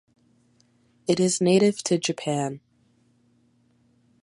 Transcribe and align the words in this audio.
It 1.05 1.19
is 1.19 1.39
native 1.41 1.83
to 1.83 1.99
Japan. 1.99 2.59